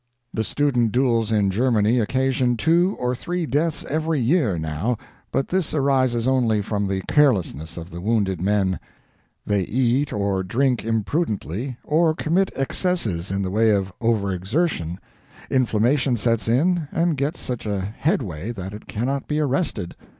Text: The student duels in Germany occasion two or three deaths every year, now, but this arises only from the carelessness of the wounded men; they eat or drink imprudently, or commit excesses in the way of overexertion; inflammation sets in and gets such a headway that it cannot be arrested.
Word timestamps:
The 0.33 0.43
student 0.43 0.91
duels 0.91 1.31
in 1.31 1.51
Germany 1.51 1.99
occasion 1.99 2.57
two 2.57 2.95
or 2.99 3.13
three 3.13 3.45
deaths 3.45 3.85
every 3.87 4.19
year, 4.19 4.57
now, 4.57 4.97
but 5.31 5.49
this 5.49 5.75
arises 5.75 6.27
only 6.27 6.59
from 6.63 6.87
the 6.87 7.01
carelessness 7.01 7.77
of 7.77 7.91
the 7.91 8.01
wounded 8.01 8.41
men; 8.41 8.79
they 9.45 9.61
eat 9.61 10.11
or 10.11 10.41
drink 10.41 10.83
imprudently, 10.83 11.77
or 11.83 12.15
commit 12.15 12.49
excesses 12.55 13.29
in 13.29 13.43
the 13.43 13.51
way 13.51 13.69
of 13.69 13.93
overexertion; 14.01 14.99
inflammation 15.51 16.17
sets 16.17 16.47
in 16.47 16.87
and 16.91 17.15
gets 17.15 17.39
such 17.39 17.67
a 17.67 17.81
headway 17.99 18.51
that 18.51 18.73
it 18.73 18.87
cannot 18.87 19.27
be 19.27 19.39
arrested. 19.39 19.95